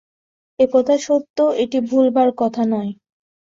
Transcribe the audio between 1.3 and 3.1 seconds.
কথা, এটি ভোলবার কথা নয়।